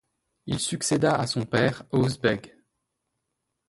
[0.47, 2.57] Il succéda à son père Özbeg.